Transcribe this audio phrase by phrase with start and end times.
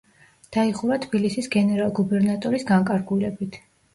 [0.55, 3.61] დაიხურა თბილისის გენერალ-გუბერნატორის განკარგულებით.